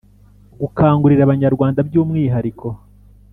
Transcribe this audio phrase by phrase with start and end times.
[0.61, 2.67] Gukangurira abanyarwanda byumwihariko.